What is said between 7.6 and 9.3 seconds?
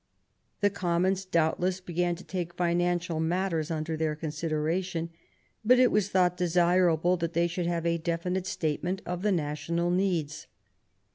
have a definite statement of